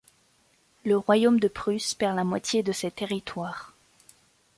[0.83, 3.71] Le royaume de Prusse perd la moitié de ses territoires.